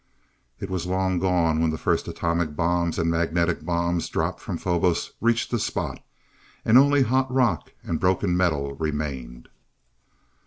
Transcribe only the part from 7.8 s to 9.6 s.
and broken metal remained.